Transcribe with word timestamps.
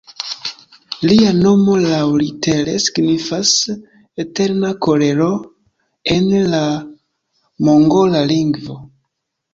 Lia 1.09 1.33
nomo 1.39 1.75
laŭlitere 1.81 2.73
signifas 2.85 3.51
"Eterna 4.25 4.73
Kolero" 4.87 5.29
en 6.17 6.29
la 6.55 6.63
mongola 7.69 8.27
lingvo. 8.33 8.81